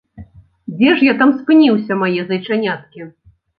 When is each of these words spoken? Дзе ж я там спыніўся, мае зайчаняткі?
Дзе 0.79 0.89
ж 1.01 1.05
я 1.11 1.15
там 1.19 1.35
спыніўся, 1.43 2.01
мае 2.01 2.21
зайчаняткі? 2.35 3.09